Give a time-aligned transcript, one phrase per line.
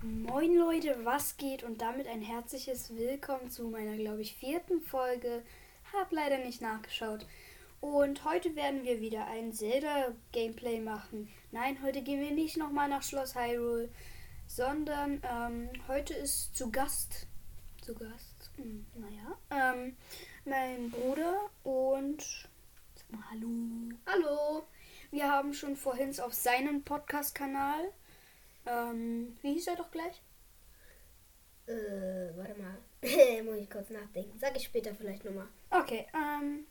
[0.00, 5.42] Moin Leute, was geht und damit ein herzliches Willkommen zu meiner, glaube ich, vierten Folge.
[5.92, 7.26] Hab leider nicht nachgeschaut.
[7.80, 11.28] Und heute werden wir wieder ein Zelda-Gameplay machen.
[11.50, 13.88] Nein, heute gehen wir nicht nochmal nach Schloss Hyrule,
[14.46, 17.26] sondern ähm, heute ist zu Gast,
[17.82, 19.96] zu Gast, hm, naja, ähm,
[20.44, 22.22] mein Bruder und
[22.94, 23.48] sag mal Hallo.
[24.06, 24.62] Hallo.
[25.10, 27.92] Wir haben schon vorhin auf seinem Podcast-Kanal,
[28.68, 30.22] ähm, wie hieß er doch gleich?
[31.66, 32.78] Äh, warte mal.
[33.44, 34.38] Muss ich kurz nachdenken.
[34.38, 35.48] Sag ich später vielleicht nochmal.
[35.70, 36.66] Okay, ähm,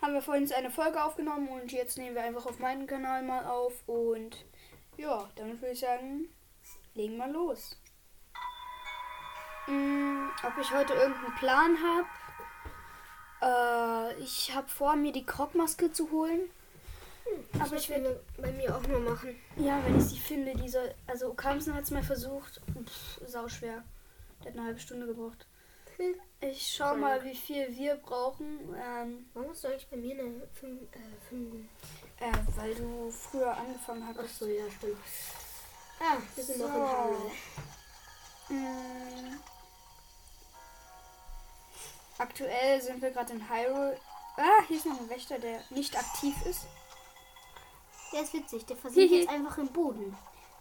[0.00, 3.44] haben wir vorhin eine Folge aufgenommen und jetzt nehmen wir einfach auf meinen Kanal mal
[3.46, 4.44] auf und
[4.96, 6.28] ja, dann würde ich sagen,
[6.94, 7.80] legen wir los.
[9.66, 12.06] Hm, ob ich heute irgendeinen Plan habe?
[13.42, 16.50] Äh, ich habe vor, mir die Krogmaske zu holen.
[17.60, 19.36] Aber ich will bei mir auch nur machen.
[19.56, 20.94] Ja, wenn ich sie finde, diese.
[21.06, 22.60] Also Kamsen hat es mal versucht.
[22.84, 23.82] Pff, sau schwer.
[24.42, 25.46] Der hat eine halbe Stunde gebraucht.
[26.40, 28.72] Ich schau mal, wie viel wir brauchen.
[28.80, 30.82] Ähm, Warum hast du eigentlich bei mir eine 5?
[30.82, 30.98] Äh,
[31.28, 31.66] fünf-
[32.20, 34.38] äh, weil du früher angefangen Ach hattest.
[34.38, 34.96] so, ja, stimmt.
[36.00, 36.78] Ah, wir sind noch in So.
[36.88, 37.30] Hyrule.
[38.50, 39.40] Mm.
[42.18, 43.98] Aktuell sind wir gerade in Hyrule.
[44.36, 46.66] Ah, hier ist noch ein Wächter, der nicht aktiv ist.
[48.12, 50.16] Der ist witzig, der versinkt jetzt einfach im Boden.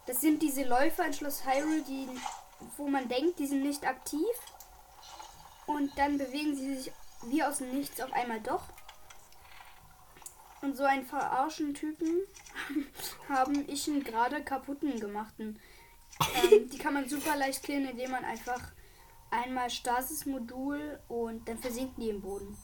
[0.05, 2.07] Das sind diese Läufer in Schloss Hyrule, die,
[2.77, 4.25] wo man denkt, die sind nicht aktiv.
[5.65, 6.91] Und dann bewegen sie sich
[7.23, 8.63] wie aus dem Nichts auf einmal doch.
[10.61, 12.21] Und so einen verarschen Typen
[13.29, 15.59] haben ich ihn gerade kaputten gemachten.
[16.43, 18.61] Ähm, die kann man super leicht killen, indem man einfach
[19.29, 22.57] einmal Stasis-Modul und dann versinken die im Boden.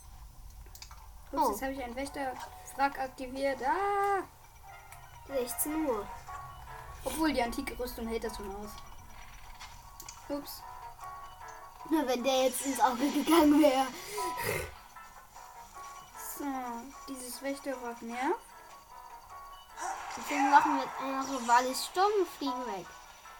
[1.30, 1.50] Ups, Oh.
[1.50, 3.58] jetzt habe ich einen Wächterwrack aktiviert.
[3.66, 4.22] Ah!
[5.28, 6.06] 16 Uhr.
[7.04, 8.70] Obwohl die antike Rüstung hält das schon aus.
[10.28, 10.62] Ups.
[11.90, 13.86] Na, wenn der jetzt ins Auge gegangen wäre.
[16.38, 16.44] So,
[17.08, 18.40] dieses Wächterwrack nervt.
[20.16, 22.86] Deswegen machen wir einfach Wallis Sturm und fliegen weg.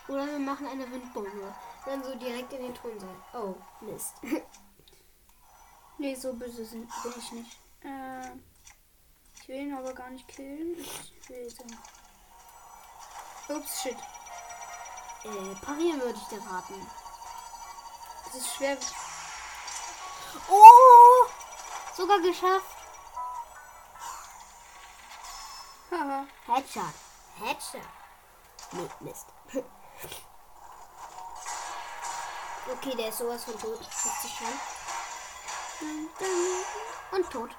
[0.08, 1.54] Oder wir machen eine Windbombe.
[1.86, 3.16] Dann so direkt in den Thronsaal.
[3.32, 4.14] Oh, Mist.
[5.96, 7.56] Nee, so böse sind, bin ich nicht.
[7.82, 8.30] Äh,
[9.44, 10.74] ich will ihn aber gar nicht killen.
[10.80, 11.90] Ich will einfach-
[13.50, 13.98] Ups, shit.
[15.24, 16.90] äh, parieren würde ich dir raten.
[18.24, 18.78] Das ist schwer.
[20.48, 21.26] Oh!
[21.94, 22.74] Sogar geschafft.
[25.90, 26.26] Haha.
[26.46, 26.94] Headshot.
[27.38, 27.82] Headshot.
[28.72, 29.26] Nee, Mist.
[32.72, 33.86] okay, der ist sowas von tot.
[34.38, 34.58] Schon?
[37.12, 37.50] Und tot.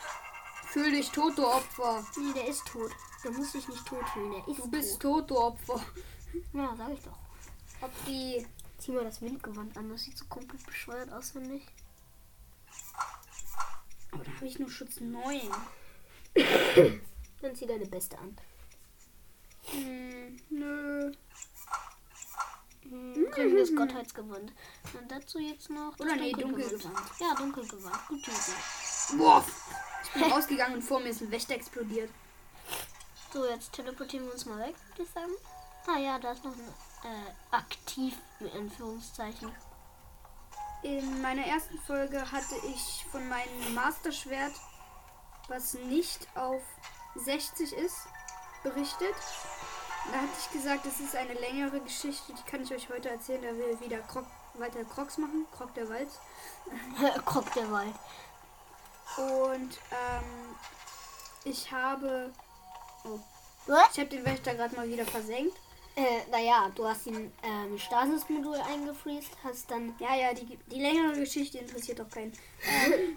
[0.75, 2.06] Fühl dich tot, du Opfer.
[2.18, 2.91] Nee, der ist tot.
[3.24, 4.31] Der muss sich nicht tot fühlen.
[4.31, 5.30] Der ist Du bist tot.
[5.30, 5.80] tot, du Opfer.
[6.53, 7.18] Ja, sag ich doch.
[7.80, 8.46] Opfi.
[8.78, 9.90] Zieh mal das Windgewand an.
[9.90, 11.66] Das sieht so komplett bescheuert aus, finde ich.
[14.12, 15.41] Aber da habe ich nur Schutz 9.
[17.42, 18.36] Dann zieh deine beste an.
[19.68, 21.13] Hm, nö.
[22.81, 24.52] Hm, kriegen wir das Gottheitsgewand.
[25.00, 25.97] Und dazu jetzt noch.
[26.00, 26.84] Oder nee, Dunkelgewand.
[26.84, 27.19] Dunkelgewand.
[27.22, 28.07] Ja, Dunkelgewand.
[28.09, 29.18] Gute Idee.
[29.18, 29.46] Boah.
[30.22, 32.09] Rausgegangen und vor mir ist ein Wächter explodiert.
[33.34, 35.31] So, jetzt teleportieren wir uns mal weg, würde ich sagen.
[35.88, 39.52] Ah ja, da ist noch ein äh, aktiv, in Anführungszeichen.
[40.84, 44.54] In meiner ersten Folge hatte ich von meinem Masterschwert,
[45.48, 46.62] was nicht auf
[47.16, 48.08] 60 ist,
[48.64, 49.16] berichtet.
[50.12, 53.42] Da hatte ich gesagt, das ist eine längere Geschichte, die kann ich euch heute erzählen.
[53.42, 56.09] Da will wieder Krog, weiter Crocs machen, Krog der Wald.
[57.25, 57.96] Krog der Wald.
[59.18, 60.56] Und ähm,
[61.44, 62.32] ich habe,
[63.06, 63.20] oh,
[63.92, 65.58] ich habe den Wächter gerade mal wieder versenkt.
[65.96, 69.96] Äh, naja, du hast ihn ähm, Stasis-Modul eingefriest, hast dann.
[70.00, 72.34] Ja, ja, die, die längere Geschichte interessiert doch keinen.
[72.68, 73.16] Ähm,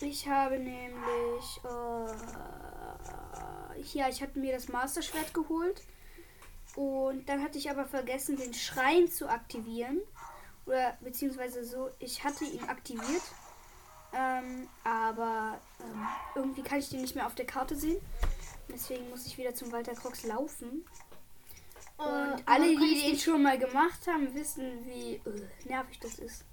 [0.00, 1.60] ich habe nämlich.
[1.64, 2.12] Äh,
[3.92, 5.82] ja, ich hatte mir das Masterschwert geholt.
[6.76, 10.00] Und dann hatte ich aber vergessen, den Schrein zu aktivieren.
[10.66, 13.22] Oder beziehungsweise so, ich hatte ihn aktiviert.
[14.16, 18.00] Ähm, aber ähm, irgendwie kann ich den nicht mehr auf der Karte sehen.
[18.68, 20.84] Deswegen muss ich wieder zum Walter Crocs laufen.
[21.96, 26.44] Und alle, die den schon mal gemacht haben, wissen, wie äh, nervig das ist.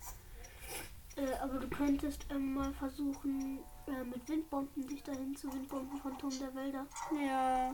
[1.16, 6.18] Äh, aber du könntest ähm, mal versuchen, äh, mit Windbomben dich dahin zu Windbomben von
[6.18, 6.86] Turm der Wälder.
[7.20, 7.74] Ja.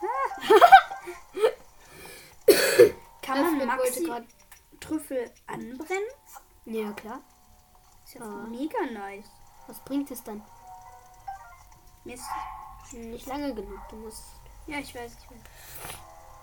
[3.22, 4.10] Kann man Maxi
[4.80, 6.08] Trüffel anbrennen?
[6.64, 7.22] Ja, klar.
[8.10, 8.46] Ist ja Ah.
[8.48, 9.28] mega nice.
[9.68, 10.42] Was bringt es dann?
[12.02, 12.24] Mist.
[12.92, 13.78] Nicht lange genug.
[13.88, 14.24] Du musst.
[14.66, 15.38] Ja, ich weiß, ich weiß.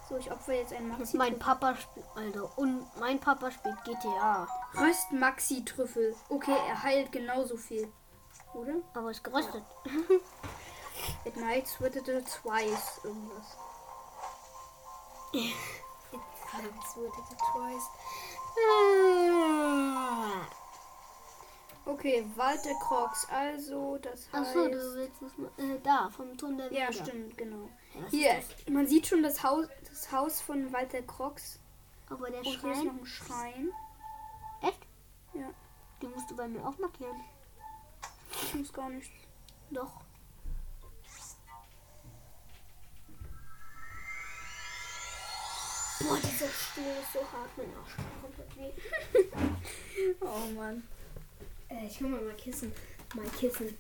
[0.07, 1.17] So, ich opfer jetzt einen Und Maxi.
[1.17, 4.47] mein Papa spielt, Alter, und mein Papa spielt GTA.
[4.75, 6.15] Röst Maxi Trüffel.
[6.29, 7.91] Okay, er heilt genauso viel.
[8.53, 8.75] Oder?
[8.93, 9.65] Aber ist geröstet.
[11.25, 13.01] At night sweated twice.
[13.03, 13.57] Irgendwas.
[16.53, 17.89] At night sweated twice.
[21.87, 23.27] Okay, Walter Crocs.
[23.31, 24.35] Also, das heißt.
[24.49, 27.05] Achso, du willst es mal- äh, da, vom Turm der Ja, Wilder.
[27.05, 27.69] stimmt, genau.
[27.95, 28.73] Ja, das Hier, das.
[28.73, 31.59] man sieht schon das Haus, das Haus von Walter Crocs.
[32.09, 32.85] Aber der Und hier ist Schrein.
[32.87, 33.71] noch ein Schrein.
[34.61, 34.79] Echt?
[35.33, 35.49] Ja.
[36.01, 37.19] Den musst du bei mir auch markieren.
[38.43, 39.11] Ich muss gar nicht.
[39.71, 40.01] Doch.
[45.99, 48.71] Boah, dieser Stuhl ist so hart, mein Arsch komplett weh.
[50.21, 50.83] Oh Mann.
[51.69, 52.71] Äh, ich hol mal Kissen.
[53.15, 53.77] Mal Kissen.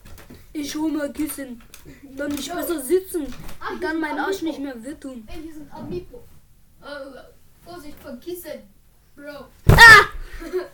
[0.53, 1.61] Ich hol mal Kissen.
[2.15, 3.33] Dann nicht besser sitzen.
[3.59, 5.27] Dann kann mein Arsch nicht mehr wehtun.
[5.27, 6.23] Ey, wir sind Amiibo.
[6.81, 8.63] Äh, Vorsicht von Kissen.
[9.15, 9.47] Bro.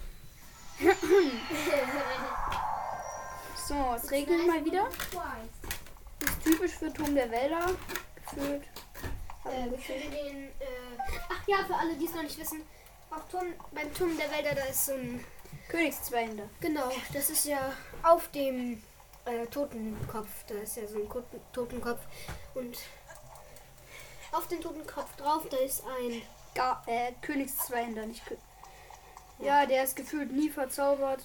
[3.66, 4.90] So, es regnet mal wieder.
[6.20, 7.72] Das ist typisch für Turm der Wälder.
[8.16, 8.64] Gefühlt.
[9.46, 10.98] Äh, für den, äh,
[11.30, 12.62] ach ja, für alle, die es noch nicht wissen,
[13.10, 15.24] auf Turm, beim Turm der Wälder, da ist so ein,
[15.70, 16.50] Königszweihänder.
[16.60, 17.74] genau, das ist ja
[18.04, 18.82] auf dem
[19.26, 21.10] äh, Totenkopf, da ist ja so ein
[21.52, 22.02] Totenkopf
[22.56, 22.78] und
[24.32, 26.22] auf dem Totenkopf drauf, da ist ein,
[26.56, 28.36] Ga äh, Königszweihänder, nicht Kö
[29.40, 31.24] Ja, der ist gefühlt nie verzaubert.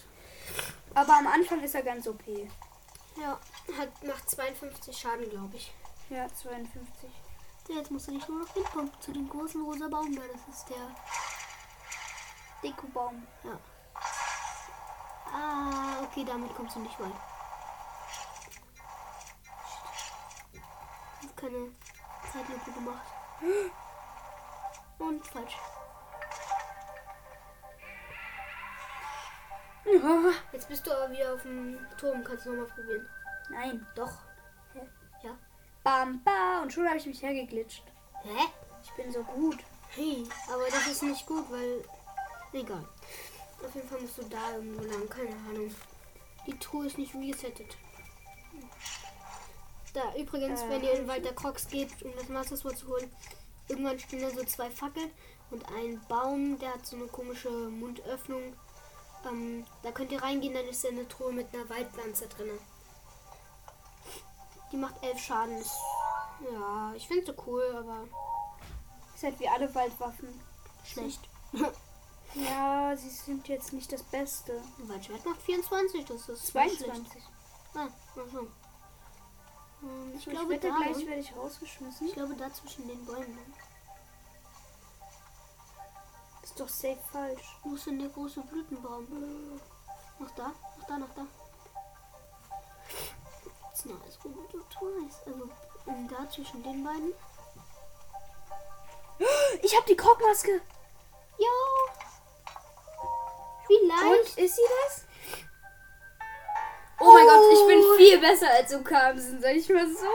[0.94, 2.26] Aber am Anfang ist er ganz OP.
[2.26, 3.38] ja,
[3.78, 5.72] hat, macht 52 Schaden, glaube ich.
[6.08, 7.10] Ja, 52.
[7.66, 10.56] So, Jetzt musst du dich nur noch hinkommen zu dem großen rosa Baum da, das
[10.56, 10.94] ist der,
[12.62, 13.26] Dekobaum.
[15.32, 17.12] Ah, okay, damit kommst du nicht weit.
[21.20, 21.72] Ich hab keine
[22.32, 23.06] Zeitlupe gemacht.
[24.98, 25.56] Und falsch.
[30.52, 32.22] Jetzt bist du aber wieder auf dem Turm.
[32.24, 33.08] Kannst du nochmal probieren.
[33.50, 33.86] Nein.
[33.94, 34.12] Doch.
[35.88, 36.60] Bam, ba.
[36.60, 37.82] Und schon habe ich mich hergeglitscht.
[38.22, 38.48] Hä?
[38.82, 39.56] Ich bin so gut.
[39.94, 40.22] Hey,
[40.52, 41.82] aber das ist nicht gut, weil.
[42.52, 42.84] Egal.
[43.64, 45.08] Auf jeden Fall musst du da irgendwo lang.
[45.08, 45.74] Keine Ahnung.
[46.46, 47.76] Die Truhe ist nicht resettet.
[49.94, 53.10] Da, übrigens, Äh, wenn ihr in Walter Crocs geht, um das Master Sword zu holen,
[53.68, 55.10] irgendwann stehen da so zwei Fackeln
[55.50, 58.54] und ein Baum, der hat so eine komische Mundöffnung.
[59.26, 62.50] Ähm, da könnt ihr reingehen, dann ist da eine Truhe mit einer Waldpflanze drin.
[64.70, 65.62] Die macht elf Schaden.
[66.52, 68.06] Ja, ich finde sie cool, aber
[69.14, 70.28] Ist halt wie alle Waldwaffen.
[70.84, 71.20] schlecht.
[72.34, 74.62] Ja, sie sind jetzt nicht das Beste.
[74.78, 76.78] Waldschwert macht 24, das ist nicht schlecht.
[76.78, 77.22] 22.
[77.74, 77.88] Ah.
[79.82, 82.08] Ähm, ich, Ich, glaube, wette, da, gleich werde ich rausgeschmissen.
[82.08, 83.54] ich glaube, da zwischen den Bäumen.
[86.42, 87.56] Ist doch safe falsch.
[87.62, 89.06] Wo ist denn der große Blütenbaum?
[90.18, 91.26] Nach da, nach da, nach da.
[93.70, 95.22] It's nice, you do twice.
[95.26, 95.48] Also,
[95.86, 97.12] ähm, da zwischen den beiden.
[99.62, 100.60] Ich habe die Krogmaske.
[101.38, 101.46] Jo!
[103.68, 104.36] Vielleicht.
[104.36, 105.04] Und ist sie das?
[107.00, 110.06] Oh mein Gott, ich bin viel besser als Okamsen, sag ich mal so.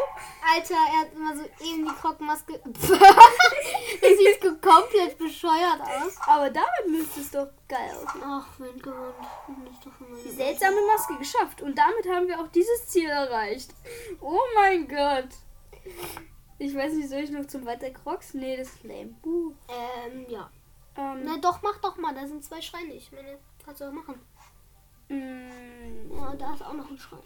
[0.54, 2.60] Alter, er hat immer so eben die Krogmaske.
[2.66, 6.18] das sieht komplett bescheuert aus.
[6.28, 8.22] Aber damit müsste es doch geil aussehen.
[8.26, 9.14] Ach, Wind gewonnen.
[10.26, 11.62] Die seltsame Maske geschafft.
[11.62, 13.70] Und damit haben wir auch dieses Ziel erreicht.
[14.20, 15.30] Oh mein Gott.
[16.60, 18.34] Ich weiß nicht, soll ich noch zum Weiter Crocs?
[18.34, 19.16] Nee, das ist lame.
[19.24, 19.54] Uh.
[19.70, 20.50] Ähm, ja.
[20.98, 22.14] Ähm, Na doch, mach doch mal.
[22.14, 22.94] Da sind zwei Schreine.
[22.94, 24.20] Ich meine, kannst du auch machen.
[25.10, 27.20] mm, Ja, da ist auch noch ein Schrein.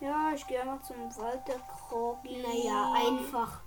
[0.00, 2.42] ja, ich gehe mal zum Walter Krogi.
[2.42, 3.60] Naja, einfach.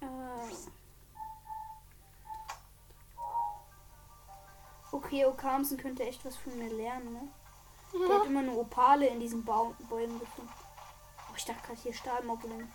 [0.00, 0.06] Äh.
[4.92, 7.28] Okay, Okamsen könnte echt was von mir lernen, ne?
[7.92, 8.20] Der Ja.
[8.20, 10.52] hat immer eine Opale in diesen Baum Bäumen gefunden.
[11.30, 12.70] Oh, ich dachte gerade hier Stahlmobbling.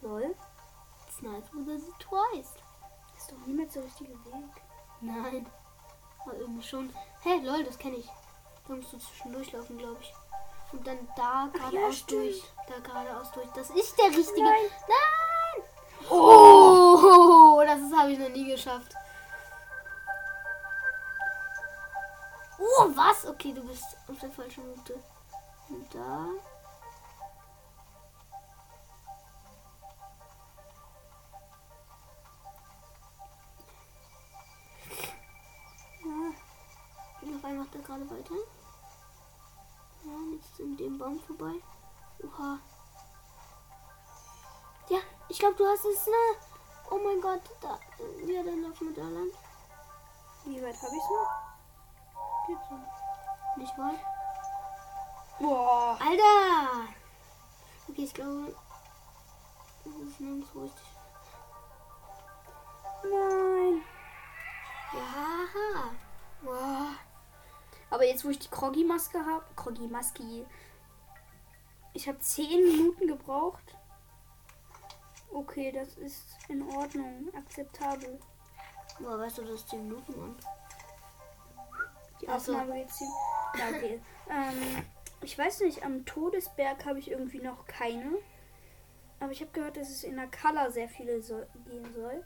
[0.00, 0.34] Lol.
[1.06, 2.54] It's nice with the twice.
[3.32, 4.62] Doch niemals der richtige Weg.
[5.00, 5.46] Nein.
[6.20, 6.92] Aber irgendwie schon.
[7.22, 8.08] Hä, lol, das kenne ich.
[8.68, 10.12] Da musst du zwischendurch laufen, glaube ich.
[10.72, 12.22] Und dann da geradeaus stimmt.
[12.22, 12.44] durch.
[12.68, 13.48] Da geradeaus durch.
[13.54, 14.42] Das ist der richtige.
[14.42, 14.70] Nein.
[14.88, 16.10] Nein!
[16.10, 18.94] Oh, das habe ich noch nie geschafft.
[22.58, 23.26] Oh, was?
[23.26, 24.98] Okay, du bist auf der falschen Route.
[25.68, 26.26] Und da.
[37.52, 38.34] Einmal macht er gerade weiter.
[40.04, 41.52] Ja, jetzt in dem Baum vorbei.
[42.24, 42.58] Oha.
[44.88, 44.98] Ja,
[45.38, 46.12] glaube, du hast es, ne?
[46.90, 47.78] Oh mein Gott, da.
[48.26, 49.30] Ja, dann lauf mit da lang.
[50.44, 51.30] Wie weit habe ich noch?
[52.46, 53.60] Geht so.
[53.60, 54.00] Nicht weit.
[55.38, 55.98] Boah.
[56.00, 56.88] Alter!
[57.86, 58.56] Okay, ich glaube.
[59.84, 60.86] Das ist nirgendwo richtig.
[63.02, 63.82] Nein.
[64.94, 65.90] Ja.
[66.42, 67.11] Wow.
[67.92, 70.46] Aber jetzt, wo ich die Kroggy-Maske habe, Kroggy-Maske,
[71.92, 73.76] ich habe 10 Minuten gebraucht.
[75.30, 78.18] Okay, das ist in Ordnung, akzeptabel.
[78.98, 80.36] Boah, weißt du, das ist 10 Minuten und.
[82.22, 82.28] Die.
[82.28, 83.14] Aufnahme geht ziemlich.
[83.58, 84.00] Ja, okay.
[84.30, 84.84] ähm,
[85.20, 88.12] ich weiß nicht, am Todesberg habe ich irgendwie noch keine.
[89.20, 92.24] Aber ich habe gehört, dass es in der Color sehr viele so gehen soll.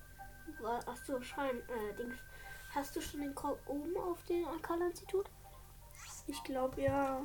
[0.60, 1.60] Wa- Ach so, Schein.
[1.68, 2.18] Äh, Dings.
[2.72, 5.28] Hast du schon den Krog oben auf dem Akala-Institut?
[6.26, 7.20] Ich glaube, ja.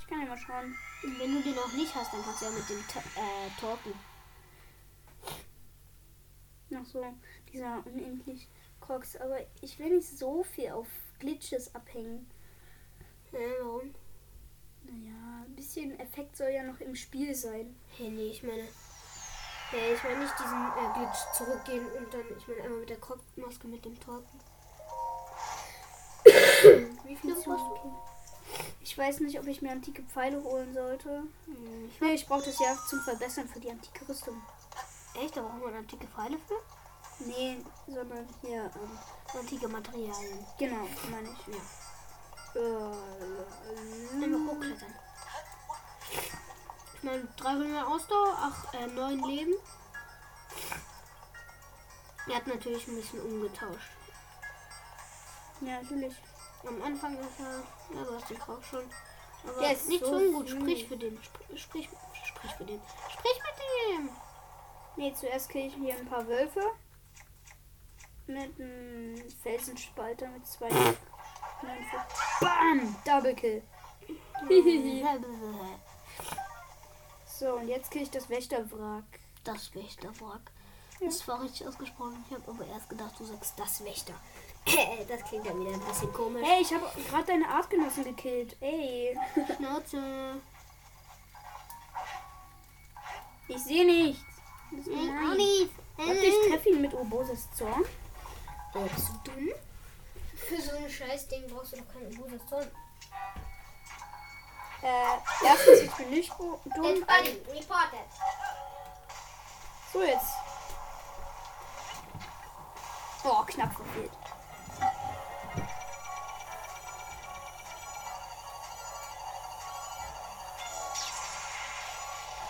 [0.00, 0.74] Ich kann ja mal schauen.
[1.02, 3.92] Wenn du den noch nicht hast, dann kannst du ja mit dem äh, talken.
[6.74, 7.04] Ach so,
[7.52, 8.48] dieser unendlich
[8.80, 9.16] Crocs.
[9.16, 10.88] Aber ich will nicht so viel auf
[11.18, 12.28] Glitches abhängen.
[13.32, 13.94] Ja, warum?
[14.84, 17.76] Naja, ein bisschen Effekt soll ja noch im Spiel sein.
[17.96, 18.66] Hey, nee, ich meine.
[19.70, 23.00] Hey, ich meine nicht diesen äh, Glitch zurückgehen und dann, ich meine einmal mit der
[23.00, 24.00] Krogmaske mit dem
[26.68, 26.98] Talken.
[27.04, 28.02] Wie du?
[28.80, 31.22] Ich weiß nicht, ob ich mir antike Pfeile holen sollte.
[31.46, 34.40] Hm, ich Nee, ich brauche das ja zum Verbessern für die antike Rüstung.
[35.14, 35.36] Echt?
[35.36, 37.24] Da braucht man antike Pfeile für?
[37.24, 38.98] Nee, sondern hier, ähm,
[39.38, 40.46] Antike Materialien.
[40.58, 41.54] genau, meine ich.
[42.54, 42.60] Ja.
[42.60, 44.94] Äh, Einfach hochklettern.
[46.94, 49.54] Ich meine, 300 Ausdauer, 8, äh, 9 Leben.
[52.28, 53.90] Er hat natürlich ein bisschen umgetauscht.
[55.60, 56.14] ja, natürlich.
[56.66, 57.96] Am Anfang ist er.
[57.96, 58.84] Ja, du hast den Krog schon.
[59.46, 60.48] Aber Der ist nicht so ungut.
[60.48, 61.18] Sprich für den.
[61.22, 61.88] Sp sprich,
[62.24, 62.80] sprich für den.
[63.08, 64.10] Sprich mit dem!
[64.96, 66.60] Nee, zuerst kriege ich hier ein paar Wölfe.
[68.26, 70.68] Mit einem Felsenspalter mit zwei.
[72.40, 72.96] Bam!
[73.04, 73.62] Double Kill.
[77.38, 79.04] So, und jetzt kriege ich das Wächterwrack.
[79.44, 80.50] Das Wächterwrack.
[81.00, 82.24] Das war richtig ausgesprochen.
[82.26, 84.14] Ich habe aber erst gedacht, du sagst das Wächter.
[85.08, 86.42] Das klingt ja wieder ein bisschen komisch.
[86.44, 88.56] Hey, ich habe gerade deine Artgenossen gekillt.
[88.60, 89.18] Ey.
[89.56, 90.40] Schnauze.
[93.48, 94.22] Ich sehe nichts.
[94.70, 95.32] Gemein.
[95.32, 95.70] Olive.
[95.96, 97.84] Warte, ich treffe ihn mit Oboses Zorn.
[98.74, 99.48] Äh, bist du dumm?
[100.36, 102.70] Für so ein Scheißding brauchst du doch keine Oboses Zorn.
[104.82, 107.04] Äh, erstens, ich bin nicht dumm.
[107.48, 108.06] reported.
[109.92, 110.34] So, jetzt.
[113.24, 114.10] Oh, knapp verfehlt.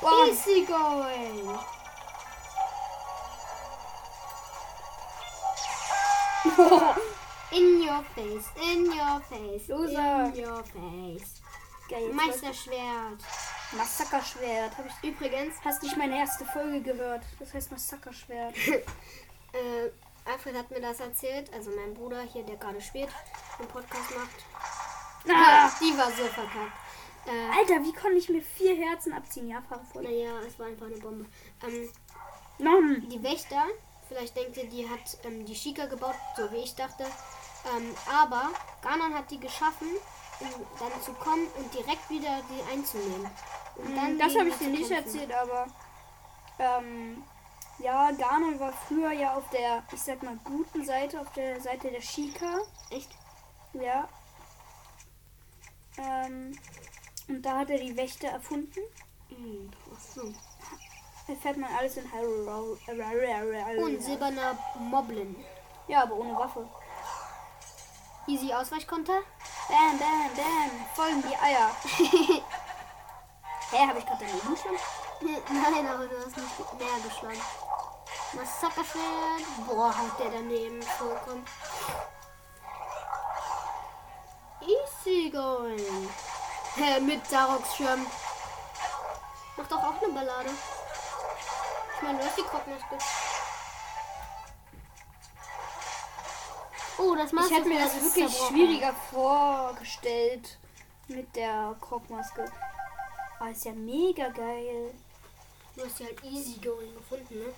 [0.03, 0.29] Bam.
[0.31, 1.59] Easy going.
[7.51, 10.33] In your face, in your face, Loser.
[10.35, 11.41] in your face.
[11.89, 13.21] Geil, Meisterschwert.
[13.73, 14.77] Massakerschwert.
[14.77, 17.23] Hab ich, Übrigens, hast nicht meine erste Folge gehört.
[17.39, 18.55] Das heißt Massakerschwert.
[18.67, 19.91] äh,
[20.31, 23.09] Alfred hat mir das erzählt, also mein Bruder hier, der gerade spielt,
[23.59, 24.45] einen Podcast macht.
[25.35, 26.73] Ah, Die war so verkackt.
[27.29, 29.49] Äh, Alter, wie konnte ich mir vier Herzen abziehen?
[29.49, 30.03] Ja, fahre voll.
[30.03, 31.27] naja, es war einfach eine Bombe.
[31.67, 31.91] Ähm,
[32.59, 33.09] Nom.
[33.09, 33.65] die Wächter,
[34.09, 37.05] vielleicht denkt ihr, die hat ähm, die Shika gebaut, so wie ich dachte.
[37.77, 38.51] Ähm, aber
[38.83, 39.89] Ganon hat die geschaffen,
[40.41, 43.31] um dann zu kommen und direkt wieder die einzunehmen.
[43.77, 45.67] Und Mm, Das gegen habe ich dir nicht erzählt, aber
[46.59, 47.23] ähm,
[47.79, 51.91] ja, Ganon war früher ja auf der, ich sag mal, guten Seite, auf der Seite
[51.91, 52.59] der Shika.
[52.91, 53.11] Echt?
[53.75, 54.09] Ja.
[55.99, 56.57] Ähm,
[57.29, 58.81] und da hat er die Wächter erfunden.
[59.31, 60.33] Mhm, ach so.
[61.29, 62.79] Erfährt man alles in Hyrule.
[63.85, 65.37] Und silberner Moblin.
[65.87, 66.67] Ja, aber ohne Waffe.
[68.27, 69.21] Easy Ausweichkonter.
[69.69, 70.71] Bam, bam, bam.
[70.95, 71.71] Voll in die Eier.
[73.71, 74.77] Hä, habe ich gerade daneben schon?
[75.51, 77.41] Nein, aber du hast nicht mehr geschlagen.
[78.33, 79.67] Massakerschwert.
[79.67, 81.45] Boah, haut der daneben vollkommen.
[84.63, 86.09] Easy going.
[86.79, 88.07] Mit Daroks Schirm.
[89.57, 90.51] Macht doch auch eine Ballade.
[91.97, 92.99] Ich meine, du hast die Kopfmaske.
[96.99, 100.59] Oh, das Master Ich hätte mir das wirklich schwieriger vorgestellt
[101.09, 102.45] mit der Krogmaske.
[103.41, 104.95] Aber ist ja mega geil.
[105.75, 107.55] Du hast die halt easy going gefunden, ne?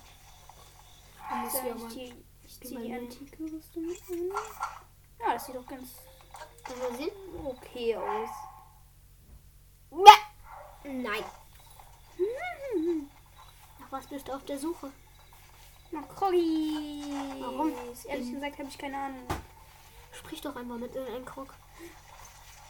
[1.29, 4.01] Da muss Soll ja ich die, ich die antike Rüstung mit.
[5.19, 5.89] Ja, das sieht doch ganz
[7.45, 8.29] okay aus.
[10.83, 11.23] Nein.
[13.79, 14.91] Nach was bist du auf der Suche?
[15.91, 17.03] Nach Kroggy.
[17.39, 17.73] Warum?
[18.05, 19.27] Ehrlich gesagt habe ich keine Ahnung.
[20.11, 21.53] Sprich doch einfach mit irgendeinem Krog.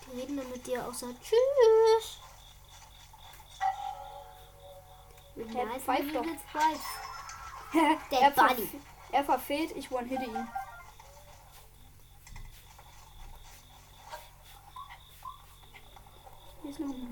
[0.06, 2.20] Die reden dann mit dir außer Tschüss.
[5.36, 6.26] Mit Der pfeift doch.
[8.12, 8.34] Der er,
[9.12, 10.48] er verfehlt, ich one-hitte ihn.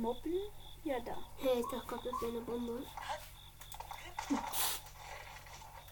[0.01, 0.51] Mobbel.
[0.83, 1.17] Ja, da.
[1.37, 2.85] Hey, ich dachte gerade, das wäre eine Bombe.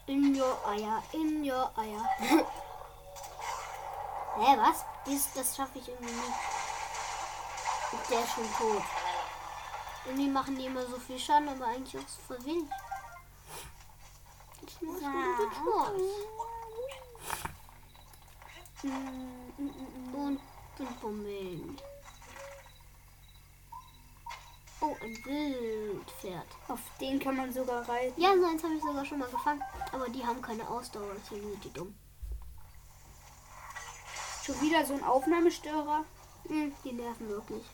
[0.07, 2.05] In your Eier, in your Eier.
[4.37, 4.85] Hä, was?
[5.05, 6.39] Dies, das schaffe ich irgendwie nicht.
[7.91, 8.83] Und Der ist schon tot.
[10.05, 12.69] Irgendwie machen die immer so viel Schaden, aber eigentlich auch so voll wenig.
[14.65, 15.09] Ich muss Ja.
[15.09, 16.01] Und
[18.83, 18.89] Mm,
[19.57, 19.71] mm,
[20.11, 20.39] mm, und
[20.75, 21.77] fünf Bomben.
[24.79, 26.47] Oh, ein Wildpferd.
[26.67, 28.21] Auf den kann man sogar reiten.
[28.21, 29.63] Ja, so eins habe ich sogar schon mal gefangen.
[29.91, 31.97] Aber die haben keine Ausdauer, deswegen sind die dumm.
[34.43, 36.05] Schon wieder so ein Aufnahmestörer.
[36.47, 37.65] Hm, die nerven wirklich.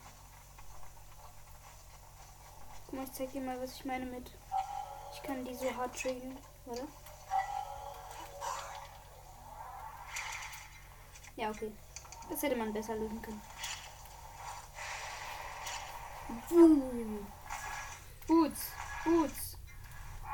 [2.85, 4.31] Guck mal, ich zeig dir mal, was ich meine mit.
[5.13, 6.37] Ich kann die so hart triggern.
[6.65, 6.87] Warte.
[11.35, 11.71] Ja, okay.
[12.29, 13.41] Das hätte man besser lösen können.
[18.27, 18.71] Boots.
[19.05, 19.57] Boots.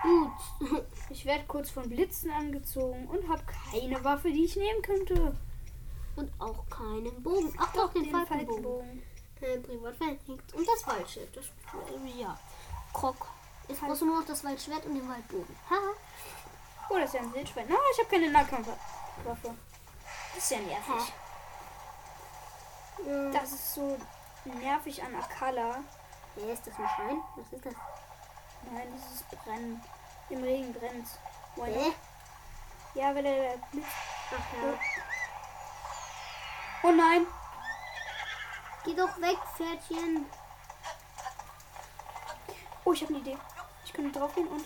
[0.02, 0.32] Gut.
[1.10, 3.42] Ich werde kurz von Blitzen angezogen und habe
[3.72, 5.36] keine Waffe, die ich nehmen könnte.
[6.16, 7.52] Und auch keinen Bogen.
[7.58, 9.02] Ach doch, den, Den Falkenbogen.
[9.40, 9.88] Falkenbogen.
[10.02, 10.56] Äh.
[10.56, 11.36] Und das Waldschild.
[11.36, 12.38] Das, äh, ja.
[12.94, 13.28] Krog.
[13.68, 15.56] Jetzt brauchst du nur noch das Waldschwert und den Waldbogen.
[15.70, 15.94] Haha.
[16.90, 17.66] Oh, das ist ja ein Wildschwein.
[17.70, 19.56] Na, ich habe keine Nahkampfwaffe.
[20.36, 21.14] Das ist ja nervig.
[23.08, 23.98] Äh, Das ist so
[24.56, 25.84] nervig an Akala.
[26.36, 27.22] Wer ist das ein Schwein?
[27.36, 27.74] Was ist das?
[28.72, 29.82] Nein, dieses Brennen.
[30.30, 31.08] Im Regen brennt.
[31.56, 31.92] Hä?
[32.94, 33.86] Ja, weil der Blitz.
[34.32, 34.80] Ach ja.
[36.84, 37.26] Oh nein.
[38.86, 40.26] Geh doch weg, Pferdchen.
[42.86, 43.38] Oh, ich habe eine Idee.
[43.84, 44.66] Ich könnte drauf gehen und.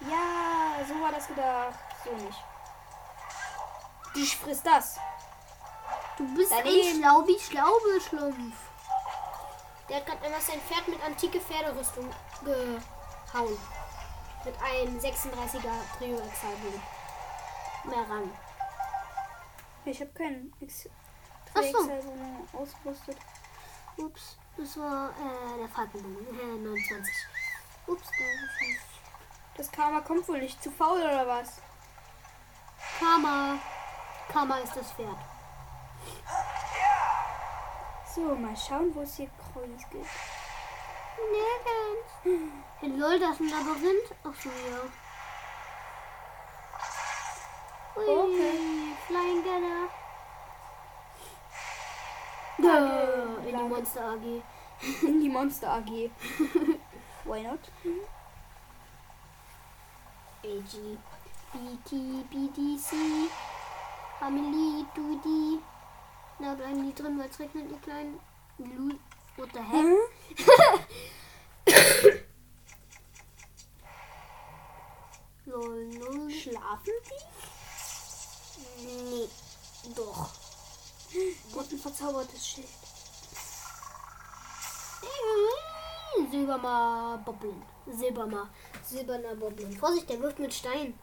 [0.00, 1.74] Ja, so war das gedacht.
[2.04, 2.44] So nicht.
[4.14, 4.98] Ich friss das.
[6.16, 6.88] Du bist Daneben.
[6.88, 8.56] ein Schlaubi Schlaubeschlumpf.
[9.88, 12.08] Der hat gerade immer sein Pferd mit antike Pferderüstung
[12.44, 13.58] gehauen.
[14.44, 16.82] Mit einem 36er Trio Exalbogen.
[17.84, 18.30] Mehr Rang.
[19.84, 20.88] Ich habe keinen Ex
[21.54, 21.78] Ach so.
[21.86, 23.16] Drehexalbogen ausgerüstet.
[23.96, 26.38] Ups, das war äh, der Falkenbogen.
[26.38, 27.14] Äh, 29.
[27.86, 28.84] Ups, da ist es.
[29.56, 31.60] Das Karma kommt wohl nicht zu faul oder was?
[32.98, 33.58] Karma.
[34.32, 35.16] Karma ist das Pferd.
[38.14, 40.06] So, mal schauen, wo es hier Kreuz gibt.
[41.32, 42.62] Nirgends.
[42.78, 44.14] Hey, lol, da ist ein Labyrinth.
[44.22, 44.82] Ach so, ja.
[47.96, 48.94] Ui, Okay.
[49.08, 49.88] Flying Gunner.
[52.58, 52.78] Ja,
[53.48, 53.64] in die.
[53.64, 54.42] Monster AG.
[55.02, 55.90] In die Monster AG.
[57.24, 57.60] Why not?
[60.44, 60.98] AG.
[61.52, 61.90] BT,
[62.30, 62.94] BDC.
[64.20, 65.60] Family, Dudi.
[66.38, 68.18] Na, bleiben die drin, weil es regnet, die kleinen.
[68.58, 68.94] Lu
[69.36, 69.84] What the heck?
[75.46, 76.30] Lol, lol.
[76.30, 76.92] Schlafen
[78.78, 79.28] Nee.
[79.94, 80.30] Doch.
[81.12, 81.36] die?
[81.54, 82.68] Und ein verzaubertes Schild.
[86.30, 87.62] Silberner Boblin.
[87.86, 88.48] Silberner.
[88.82, 89.76] Silberner Boblin.
[89.76, 90.98] Vorsicht, der wirft mit Stein.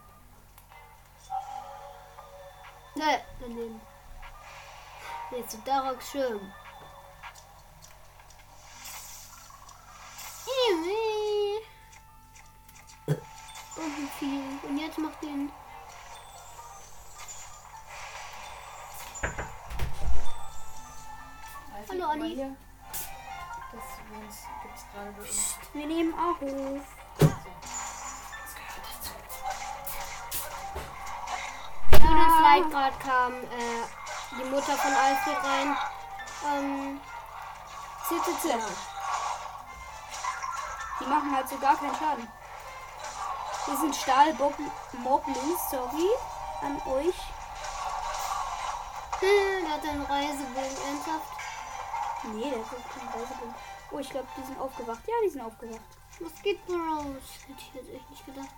[2.96, 3.82] Ne, daneben.
[5.32, 6.52] Jetzt Daroks Schirm.
[13.78, 14.44] Oh, wie viel.
[14.70, 15.50] Und jetzt macht den.
[21.72, 22.36] Hallo, guck mal Anni.
[22.36, 22.56] hier.
[23.72, 23.84] Das
[24.62, 25.58] gibt es gerade bei uns.
[25.74, 26.40] Wir nehmen auf.
[31.92, 34.01] Schönes Leid gerade kam äh,
[34.38, 35.78] die Mutter von Alfred rein.
[36.48, 37.02] Ähm,
[38.08, 38.68] Zitze, zitze.
[41.00, 42.28] Die machen halt so gar keinen Schaden.
[43.66, 46.10] Wir sind Stahlmoblins, sorry
[46.62, 47.16] an euch.
[49.20, 51.32] hm, der hat einen Reisebogen ernsthaft.
[52.34, 53.56] Nee, der ist kein Reisebogen.
[53.92, 55.02] Oh, ich glaube, die sind aufgewacht.
[55.08, 55.82] Ja, die sind aufgewacht.
[56.20, 57.24] Was geht raus?
[57.48, 58.50] Hätte ich jetzt echt nicht gedacht.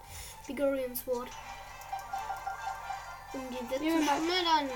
[0.45, 1.29] Vigorian Sword.
[3.33, 4.69] Um die Witze Ja, mal- schneller.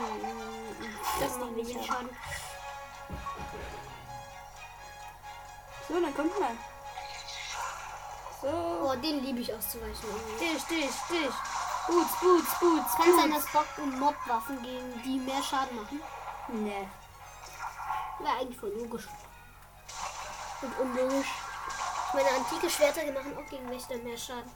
[1.20, 1.86] Das macht an.
[1.86, 2.10] Schaden.
[5.88, 6.58] So, dann kommt mal.
[8.42, 8.48] So.
[8.48, 10.10] Oh, den liebe ich auszuweichen.
[10.40, 11.34] Dich, dich, dich.
[11.88, 12.96] Boots, Boots, Boots.
[12.96, 16.02] Kann sein, dass Bock und Mob-Waffen gegen die mehr Schaden machen?
[16.50, 16.88] Nee.
[18.20, 19.08] Wäre eigentlich voll logisch.
[20.62, 21.28] Und unlogisch.
[22.14, 24.52] Meine, antike Schwerter die machen auch gegen Wächter mehr Schaden.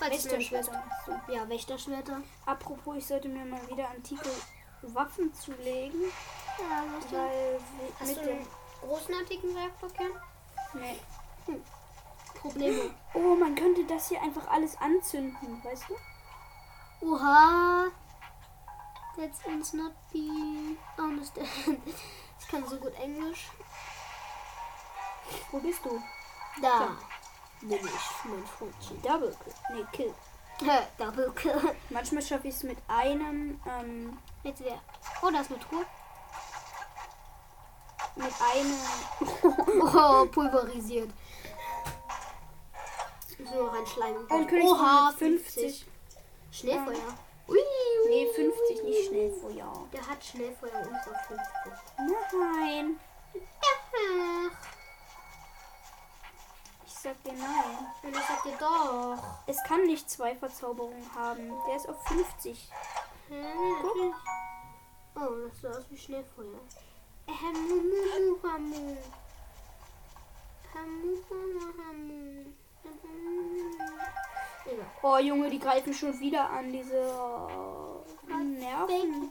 [0.00, 0.82] Wächterschwerter
[1.28, 2.20] Ja, Wächterschwerter.
[2.46, 4.30] Apropos, ich sollte mir mal wieder antike
[4.82, 6.02] Waffen zulegen,
[6.58, 7.60] Ja, weil
[7.98, 8.36] Hast mit du dem...
[8.38, 8.46] einen
[8.80, 10.12] großen antiken Reaktorkern?
[10.74, 11.00] Nee.
[12.34, 12.94] Probleme.
[13.14, 17.06] Oh, man könnte das hier einfach alles anzünden, weißt du?
[17.06, 17.86] Oha.
[19.16, 21.48] Let's uns not be understand.
[22.40, 23.50] Ich kann so gut Englisch.
[25.50, 26.00] Wo bist du?
[26.62, 26.78] Da.
[26.78, 26.96] Bin
[27.62, 29.02] ich, mein Freundchen.
[29.02, 29.54] Double Kill.
[29.74, 30.14] Nee, Kill.
[30.98, 31.74] Double Kill.
[31.90, 34.80] Manchmal schaffe ich es mit einem, ähm, Jetzt wer?
[35.22, 35.84] Oh, da ist eine Truhe.
[38.16, 38.74] mit einem...
[39.94, 41.10] Oh, pulverisiert.
[43.28, 44.26] Ich nur reinschleimen.
[44.26, 45.86] Und König Oha, 50.
[46.50, 46.96] Schnellfeuer.
[47.48, 48.08] Ui, ui.
[48.08, 49.88] Nee, 50, nicht Schnellfeuer.
[49.92, 51.72] Der hat Schnellfeuer und ist auf 50.
[52.32, 53.00] Nein.
[53.62, 54.77] Ach,
[57.08, 57.86] Ich sag dir nein.
[58.02, 59.18] und ich sag dir doch.
[59.46, 61.54] Es kann nicht zwei Verzauberungen haben.
[61.66, 62.70] Der ist auf 50.
[63.28, 63.34] Hä,
[63.82, 64.14] natürlich.
[65.14, 65.96] Oh, das sah aus wie.
[74.66, 74.86] Egal.
[75.02, 77.10] Oh Junge, die greifen schon wieder an, diese
[78.58, 79.30] Nerven.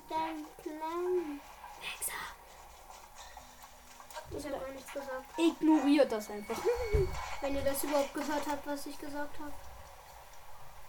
[4.37, 5.25] Ich habe gar nichts gesagt.
[5.37, 6.57] Ignoriert das einfach.
[7.41, 9.53] Wenn ihr das überhaupt gehört habt, was ich gesagt habe.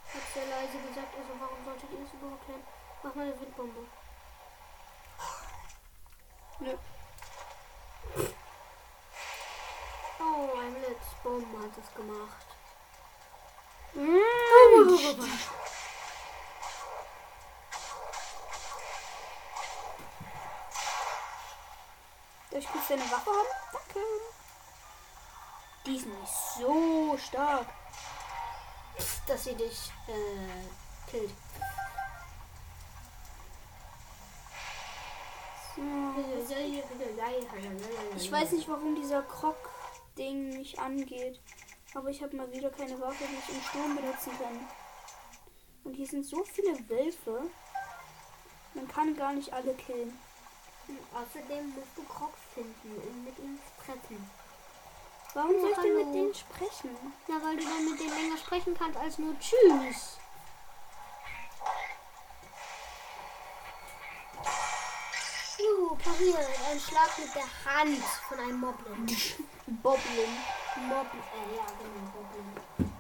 [0.06, 2.62] Ich habe sehr leise gesagt, also warum solltet ihr es überhaupt hören?
[3.02, 3.80] Mach mal eine Windbombe.
[6.60, 6.76] Nö.
[10.20, 12.46] Oh, ein Blitzbombe hat es gemacht.
[22.58, 23.46] Darf ich kurz deine Waffe haben?
[23.72, 24.06] Danke.
[25.86, 27.66] Die ist nicht so stark.
[29.28, 31.30] Dass sie dich äh, killt.
[38.16, 41.40] Ich weiß nicht, warum dieser Krog-Ding nicht angeht.
[41.94, 44.68] Aber ich habe mal wieder keine Waffe, die ich im Sturm benutzen kann.
[45.84, 47.42] Und hier sind so viele Wölfe.
[48.74, 50.18] Man kann gar nicht alle killen.
[51.12, 54.30] Außerdem musst du Krog finden und mit ihm sprechen.
[55.34, 56.90] Warum Oh, soll ich denn mit denen sprechen?
[57.26, 60.18] Ja, weil du dann mit denen länger sprechen kannst als nur Tschüss.
[65.60, 66.48] Uh, pariert.
[66.70, 69.06] Ein Schlag mit der Hand von einem Moblin.
[69.82, 70.32] Boblin.
[70.88, 72.92] Moblin, äh, ja, genau, Moblin.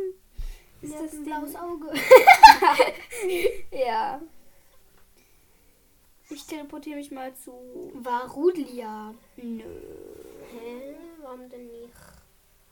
[0.83, 1.93] Ist das ein blaues Auge.
[3.71, 4.21] Ja.
[6.29, 7.53] Ich teleportiere mich mal zu.
[7.95, 9.15] Varudlia.
[9.37, 9.65] Nö.
[10.51, 10.97] Hä?
[11.23, 11.93] Warum denn nicht?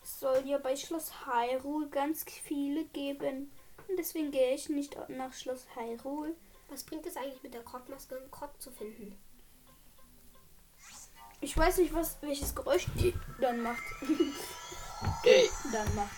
[0.03, 3.53] Es soll ja bei Schloss Hyrule ganz viele geben.
[4.01, 6.35] Deswegen gehe ich nicht nach Schloss Hyrule.
[6.71, 9.15] Was bringt es eigentlich mit der Krogmaske, einen Krog zu finden?
[11.43, 13.83] Ich weiß nicht, was welches Geräusch die dann macht.
[15.73, 16.17] dann macht.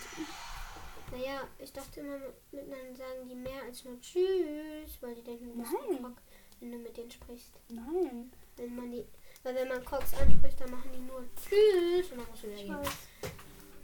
[1.11, 2.19] Naja, ich dachte immer,
[2.53, 6.01] mit dann sagen die mehr als nur Tschüss, weil die denken, du bist ein.
[6.01, 6.17] Krog,
[6.61, 7.59] wenn du mit denen sprichst.
[7.67, 8.31] Nein.
[8.55, 9.05] Wenn man die,
[9.43, 12.59] weil wenn man Crocs anspricht, dann machen die nur Tschüss und dann musst du wieder
[12.59, 12.79] Ich gehen.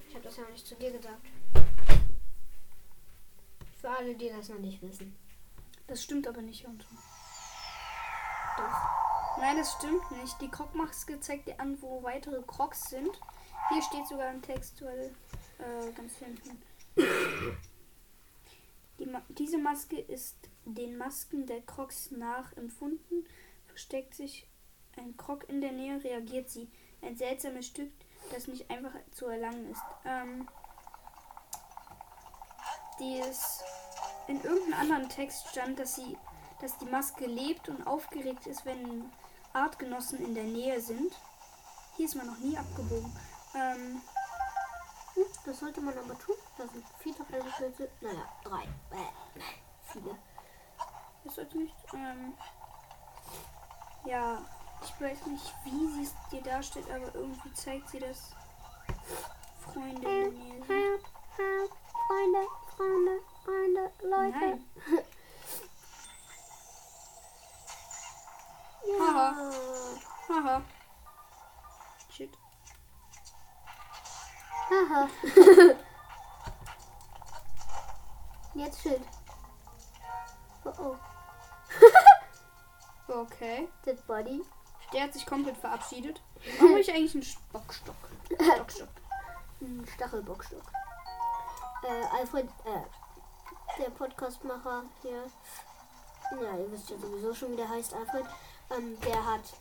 [0.07, 1.25] Ich habe das ja auch nicht zu dir gesagt.
[3.79, 5.15] Für alle, die das noch nicht wissen.
[5.87, 6.97] Das stimmt aber nicht, Anton.
[8.57, 9.39] Doch.
[9.39, 10.39] Nein, das stimmt nicht.
[10.41, 13.09] Die Krogmaske zeigt dir an, wo weitere Crocs sind.
[13.69, 15.15] Hier steht sogar im Text, weil
[15.59, 16.61] äh, ganz hinten.
[18.99, 23.25] Die Ma diese Maske ist den Masken der Crocs nachempfunden.
[23.67, 24.45] Versteckt sich
[24.97, 26.67] ein Krog in der Nähe, reagiert sie.
[27.01, 27.91] Ein seltsames Stück,
[28.33, 29.83] das nicht einfach zu erlangen ist.
[30.03, 30.49] Ähm,
[32.99, 33.63] die ist
[34.27, 36.17] in irgendeinem anderen Text stand, dass sie,
[36.61, 39.11] dass die Maske lebt und aufgeregt ist, wenn
[39.53, 41.13] Artgenossen in der Nähe sind.
[41.97, 43.11] Hier ist man noch nie abgebogen.
[43.55, 44.01] Ähm,
[45.19, 46.35] Hm, das sollte man aber tun.
[46.57, 47.89] Das sind viele Felsenschlitze.
[48.01, 48.63] Naja, drei.
[48.63, 49.41] Äh,
[49.85, 50.15] viele.
[51.23, 51.75] das sollte nicht.
[51.93, 52.33] Ähm,
[54.05, 54.41] ja,
[54.81, 58.31] Ich weiß nicht, wie sie es dir darstellt, aber irgendwie zeigt sie, dass
[59.65, 61.05] Freunde in der Nähe sind.
[62.07, 62.47] Freunde,
[62.79, 64.57] Freunde, Freunde, Leute.
[68.87, 69.35] Ja.
[70.29, 70.61] Haha.
[72.09, 72.37] Shit.
[74.69, 75.09] Haha.
[78.53, 79.01] Jetzt Schild.
[80.63, 80.95] Oh oh.
[83.09, 83.67] Okay.
[83.85, 84.41] Dead Body.
[84.93, 86.21] Der hat sich komplett verabschiedet.
[86.59, 87.95] Warum habe ich eigentlich einen Stockstock?
[88.35, 88.87] Stockstock.
[89.59, 90.63] Ein Stachelbockstock.
[91.81, 95.23] Äh, Alfred, äh, der Podcastmacher hier.
[96.31, 98.25] Ja, ihr wisst ja sowieso schon, wie der heißt, Alfred.
[98.75, 99.53] Ähm, der hat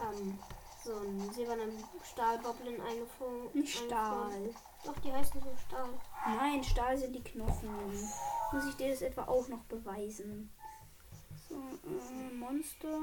[0.00, 0.38] ähm,
[0.84, 3.48] so einen silbernen Stahlgoblin eingefangen.
[3.54, 4.54] Ein Stahl.
[4.84, 5.88] Doch, die heißen so Stahl.
[6.26, 7.70] Nein, Stahl sind die Knochen.
[8.52, 10.50] Muss ich dir das etwa auch noch beweisen?
[11.48, 12.98] So, äh, Monster.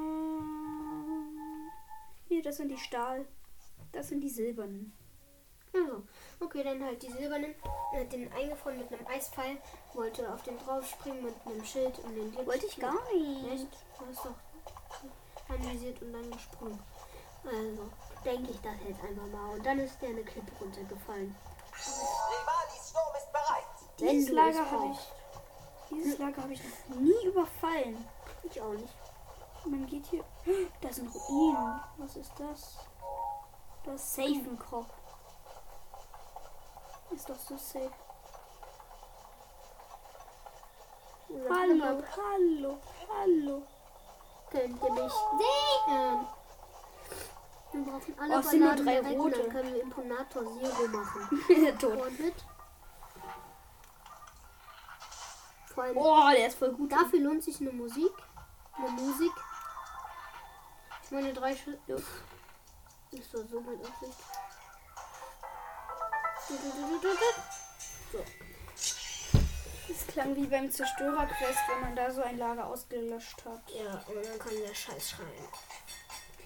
[2.28, 3.26] Hier, das sind die Stahl.
[3.94, 4.94] Das sind die silbernen.
[5.74, 6.04] Also,
[6.40, 7.54] okay, dann halt die silbernen.
[7.94, 9.58] Er hat den eingefroren mit einem Eispfeil.
[9.94, 12.48] Wollte auf den draufspringen mit einem Schild und den Blitz.
[12.48, 13.54] Wollte ich gar nicht.
[13.54, 13.68] Echt?
[13.98, 14.36] Du hast doch
[15.50, 16.80] analysiert und dann gesprungen.
[17.46, 17.90] Also,
[18.26, 19.56] denke ich das jetzt einfach mal.
[19.56, 21.36] Und dann ist der eine Klippe runtergefallen.
[21.74, 24.12] Rivalis Sturm ist bereit.
[24.12, 25.00] Dieses Lager es habe ich.
[25.92, 28.06] Dieses Lager habe ich noch nie überfallen.
[28.44, 28.94] Ich auch nicht.
[29.66, 30.24] Man geht hier.
[30.82, 31.80] Da sind Ruinen.
[31.98, 32.78] Was ist das?
[33.86, 34.90] Das ist Safenkopf.
[37.12, 37.92] Ist doch so safe.
[41.50, 42.80] Hallo, hallo,
[43.14, 43.68] hallo.
[44.52, 46.28] Könnt ihr mich sehen?
[47.72, 49.42] Wir brauchen alle Oh, sind nur drei direkt, rote.
[49.44, 51.78] Dann können wir Imponator Zero machen.
[51.80, 52.02] Tot.
[52.02, 52.34] One-Hit.
[55.74, 56.92] Vor allem Oh, der ist voll gut.
[56.92, 58.12] Dafür lohnt sich eine Musik.
[58.76, 59.32] Eine Musik.
[61.12, 62.02] Meine drei Schritte.
[63.12, 64.18] Ist doch so mit Absicht.
[68.12, 68.26] So.
[69.88, 73.62] Das klang wie beim Zerstörerquest, wenn man da so ein Lager ausgelöscht hat.
[73.72, 75.48] Ja, und dann kann der Scheiß schreien.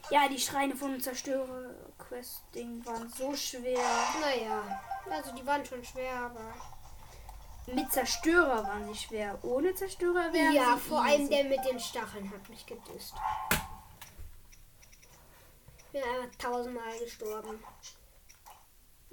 [0.10, 3.80] Ja, die Schreine von dem Zerstörerquest-Ding waren so schwer.
[4.22, 6.54] Naja, also die waren schon schwer, aber.
[7.74, 9.39] Mit Zerstörer waren sie schwer.
[9.44, 13.13] Ohne Zerstörer wären Ja, sie vor allem der mit den Stacheln hat mich gedisst.
[15.94, 17.63] Bin einfach tausendmal gestorben.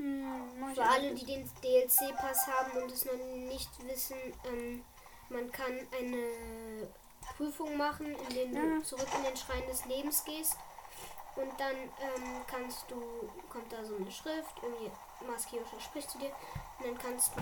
[0.00, 4.82] Hm, Für alle, die den DLC-Pass haben und es noch nicht wissen, ähm,
[5.28, 6.88] man kann eine
[7.36, 8.82] Prüfung machen, in der du Ja.
[8.82, 10.56] zurück in den Schrein des Lebens gehst.
[11.36, 12.96] Und dann ähm, kannst du,
[13.50, 14.90] kommt da so eine Schrift, irgendwie
[15.30, 16.30] Maskiosha spricht zu dir.
[16.78, 17.40] Und dann kannst du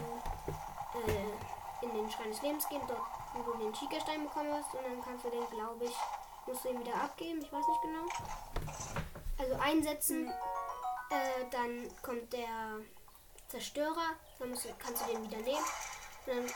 [0.99, 3.01] äh, in den Schrein des Lebens gehen, dort,
[3.35, 4.75] wo du den Chica-Stein bekommen hast.
[4.75, 5.97] Und dann kannst du den, glaube ich,
[6.47, 8.05] musst du ihn wieder abgeben, ich weiß nicht genau.
[9.39, 10.33] Also einsetzen.
[11.11, 12.81] Äh, dann kommt der
[13.49, 15.65] Zerstörer, dann musst du, kannst du den wieder nehmen.
[16.27, 16.47] Und dann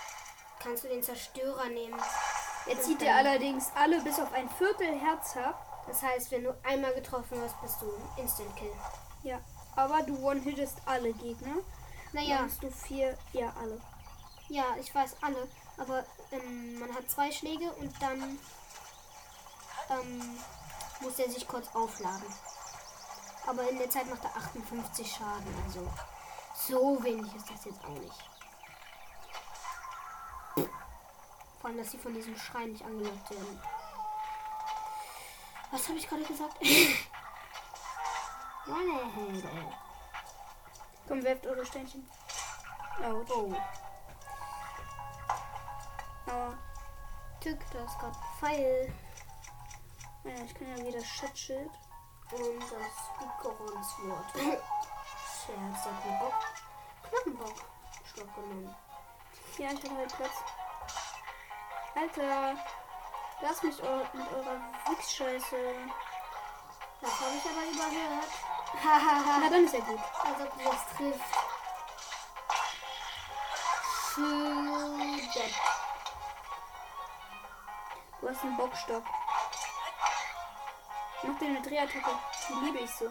[0.59, 1.99] kannst du den Zerstörer nehmen.
[2.67, 5.85] Jetzt zieht er allerdings alle bis auf ein Viertel Herz ab.
[5.87, 8.73] Das heißt, wenn du einmal getroffen hast, bist du Instant Kill.
[9.25, 9.41] Ja.
[9.75, 11.57] Aber du one-hittest alle Gegner.
[12.13, 13.17] Naja, Dann hast du vier.
[13.33, 13.81] Ja, alle.
[14.49, 15.49] ja, ich weiß alle.
[15.79, 18.39] Aber ähm, man hat zwei Schläge und dann
[19.91, 20.39] ähm,
[21.01, 22.23] muss er sich kurz aufladen.
[23.47, 25.63] Aber in der Zeit macht er 58 Schaden.
[25.65, 25.89] Also
[26.55, 28.31] so wenig ist das jetzt auch nicht.
[31.61, 33.61] Vor allem, dass sie von diesem Schrein nicht angelockt werden.
[35.71, 36.57] Was habe ich gerade gesagt?
[41.09, 42.09] Komm, werft eure Steinchen.
[43.03, 43.25] Oh.
[43.29, 43.55] Oh.
[46.27, 46.59] Aber,
[47.41, 48.95] Tück, da ist gerade Pfeil.
[50.25, 51.71] naja, ich kann ja wieder Schatzschild.
[52.33, 54.33] Und das Bikoronswort.
[54.33, 56.39] Scherz, hat einen Bock.
[57.03, 57.59] Knochenbock.
[58.11, 58.75] Stock genommen.
[59.59, 60.37] Ja, ich habe halt Platz.
[61.95, 62.57] Alter.
[63.43, 65.57] Lass mich eu mit eurer Wichsscheiße.
[67.01, 68.33] Das habe ich aber überhört.
[68.83, 70.01] Na, dann ist ja gut.
[70.25, 71.35] Als ob du das trifft.
[74.15, 75.21] Schön.
[78.21, 79.05] Du hast einen Bockstock.
[81.23, 82.11] Mach dir eine Drehattacke.
[82.49, 83.07] Die liebe ich so.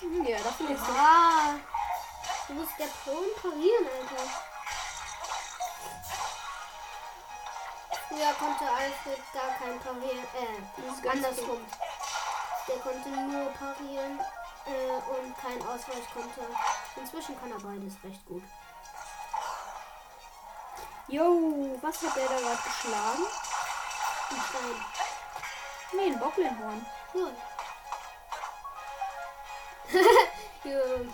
[0.00, 0.92] Hm, Ja, das ich so.
[0.92, 1.54] Ah.
[2.46, 4.24] Du musst der Pro parieren, Alter.
[8.08, 10.24] Früher konnte Alfred gar kein Parieren.
[10.34, 11.66] Äh, Das ist andersrum.
[12.68, 14.20] Der konnte nur parieren
[14.66, 16.40] äh, und kein Ausweich konnte.
[16.96, 18.42] Inzwischen kann er beides recht gut.
[21.08, 23.26] Yo, was hat der da gerade geschlagen?
[24.30, 24.84] Ein Stein.
[25.92, 26.86] Nee, ein Bocklinhorn.
[27.14, 27.34] Cool.
[30.62, 31.06] Hier.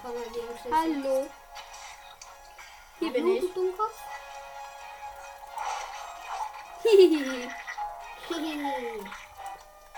[0.72, 1.26] Hallo.
[2.98, 3.40] Hier bin Hallo, ich.
[3.40, 4.00] du Dummkopf.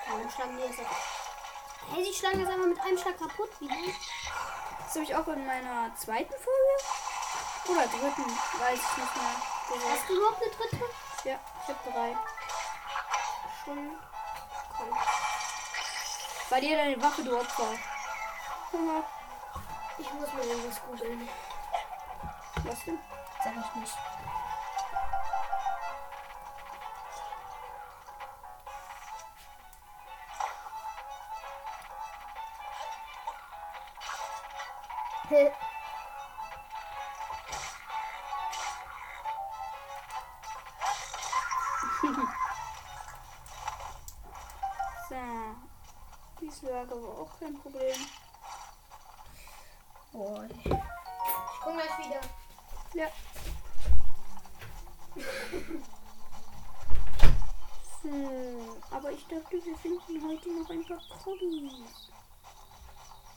[0.09, 0.97] Warum schlagen die das ab?
[1.93, 3.51] Hey, sie schlagen das einfach mit einem Schlag kaputt.
[3.61, 3.95] Wie denn?
[4.85, 6.77] Das habe ich auch in meiner zweiten Folge
[7.69, 8.25] oder dritten,
[8.61, 9.91] weiß ich nicht mehr.
[9.91, 10.85] Hast du überhaupt eine dritte?
[11.25, 12.17] Ja, ich habe drei.
[13.67, 13.99] Schon.
[14.77, 14.99] Komm.
[16.49, 17.73] Bei dir deine Waffe, du Opfer.
[19.99, 21.29] Ich muss mal irgendwas googeln.
[22.63, 22.99] Was denn?
[23.43, 23.99] Sag ich nicht.
[35.29, 35.66] So.
[47.37, 47.97] Auch kein Problem.
[50.13, 50.45] Boah.
[50.45, 50.71] Ich
[51.63, 52.21] komm gleich wieder.
[52.95, 53.09] Ja.
[58.03, 62.11] So, aber ich dachte, wir finden heute noch ein paar Kroggies.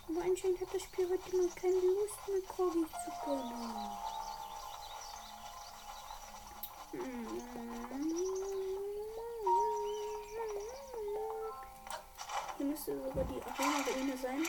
[0.07, 3.89] Aber anscheinend hat das Spiel heute mal keine Lust mit Kroggies zu können.
[12.60, 14.45] Hier müsste sogar die Arena-Ruine sein.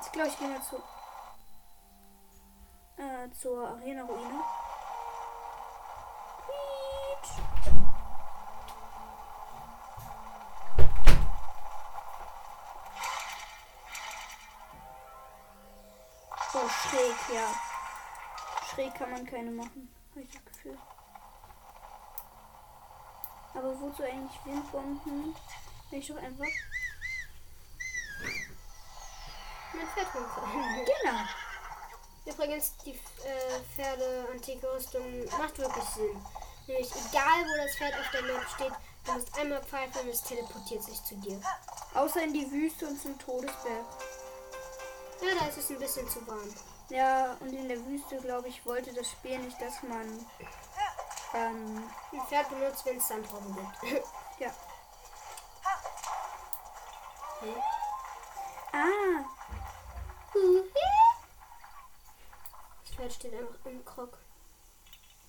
[0.00, 0.82] Ich glaube, ich gehe mal zu,
[2.96, 4.42] äh, zur Arena-Ruine.
[6.44, 7.38] Quietsch.
[16.52, 17.46] Oh, schräg, ja.
[18.74, 20.76] Schräg kann man keine machen, habe ich das Gefühl.
[23.54, 25.34] Aber wozu eigentlich Windbomben?
[25.90, 26.46] Wenn ich doch einfach.
[29.74, 30.84] Mein Pferd rumfahren.
[30.84, 31.18] Genau.
[32.24, 36.24] Übrigens, die äh, Pferde-antike Rüstung macht wirklich Sinn.
[36.66, 38.72] Nämlich egal, wo das Pferd auf der Map steht,
[39.04, 41.40] du musst einmal pfeifen und es teleportiert sich zu dir.
[41.94, 43.86] Außer in die Wüste und zum Todesberg.
[45.20, 46.54] Ja, da ist es ein bisschen zu warm.
[46.88, 50.26] Ja, und in der Wüste, glaube ich, wollte das Spiel nicht, dass man.
[51.34, 53.82] Ähm, Ein Pferd benutzt, wenn es Sandrauben gibt.
[54.38, 54.54] ja.
[57.40, 57.56] Hm?
[58.72, 59.24] Ah,
[62.84, 64.18] Das Pferd steht einfach im Krog.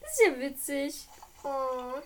[0.00, 1.08] das ist ja witzig.
[1.44, 2.00] Oh.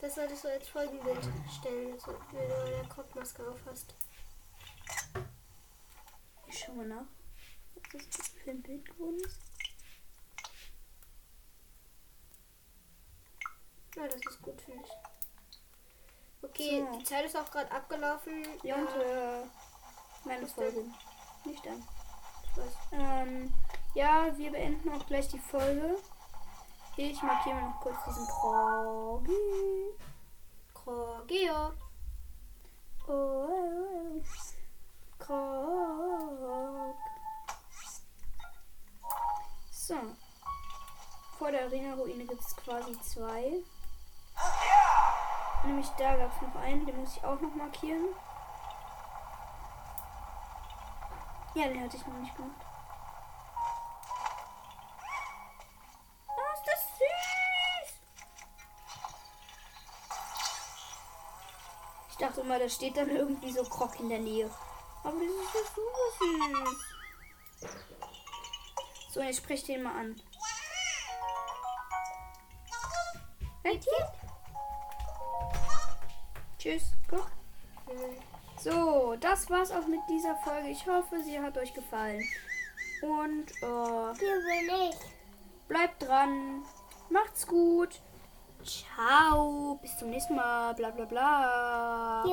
[0.00, 1.26] Das solltest du als Folgenbild
[1.58, 3.94] stellen, so, wenn du eine Krogmaske aufhast.
[6.48, 7.06] Ich schau mal nach,
[7.92, 9.45] was das für ein Bild geworden ist.
[13.96, 14.92] Ja, das ist gut, finde ich.
[16.42, 16.98] Okay, So.
[16.98, 18.44] die Zeit ist auch gerade abgelaufen.
[18.62, 19.44] Ja, und Äh,
[20.24, 20.46] meine?
[20.46, 20.84] Folge.
[21.44, 21.82] Nicht an.
[22.92, 23.54] Ähm,
[23.94, 25.96] ja, wir beenden auch gleich die Folge.
[26.96, 29.32] Ich markiere noch kurz diesen Krogi.
[30.72, 31.72] Krogeo.
[33.06, 34.22] Oh, oh, oh.
[35.18, 36.96] Krog.
[39.70, 39.94] So.
[41.38, 43.62] Vor der Arena-Ruine gibt es quasi zwei.
[45.66, 48.06] Nämlich da gab es noch einen, den muss ich auch noch markieren.
[51.54, 52.54] Ja, den hatte ich noch nicht gemacht.
[56.28, 58.00] Oh, ist das süß!
[62.10, 64.48] Ich dachte immer, da steht dann irgendwie so Krog in der Nähe.
[65.02, 66.78] Aber das ist ja super süß.
[69.12, 70.22] So, jetzt sprich den mal an.
[73.64, 73.80] Hey,
[76.58, 76.92] Tschüss.
[77.08, 77.30] Guck.
[78.58, 80.68] So, das war's auch mit dieser Folge.
[80.68, 82.22] Ich hoffe, sie hat euch gefallen.
[83.02, 84.90] Und äh,
[85.68, 86.62] bleibt dran.
[87.10, 88.00] Macht's gut.
[88.64, 89.78] Ciao.
[89.82, 90.74] Bis zum nächsten Mal.
[90.74, 92.24] Bla bla bla.